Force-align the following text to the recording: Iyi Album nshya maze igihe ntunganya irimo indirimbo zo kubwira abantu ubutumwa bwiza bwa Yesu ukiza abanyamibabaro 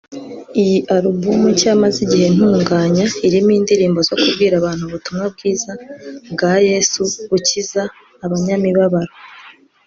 Iyi 0.61 0.77
Album 0.95 1.21
nshya 1.53 1.71
maze 1.83 1.97
igihe 2.05 2.27
ntunganya 2.35 3.05
irimo 3.27 3.51
indirimbo 3.59 3.99
zo 4.07 4.15
kubwira 4.21 4.53
abantu 4.57 4.83
ubutumwa 4.85 5.25
bwiza 5.33 5.71
bwa 6.33 6.53
Yesu 6.69 7.01
ukiza 7.35 7.81
abanyamibabaro 8.25 9.13